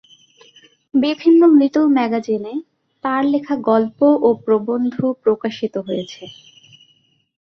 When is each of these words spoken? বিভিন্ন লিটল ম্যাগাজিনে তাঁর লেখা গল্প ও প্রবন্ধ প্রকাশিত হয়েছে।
বিভিন্ন 0.93 1.41
লিটল 1.59 1.85
ম্যাগাজিনে 1.89 2.53
তাঁর 3.03 3.21
লেখা 3.25 3.55
গল্প 3.69 3.99
ও 4.19 4.29
প্রবন্ধ 4.45 4.93
প্রকাশিত 5.23 5.75
হয়েছে। 5.87 6.23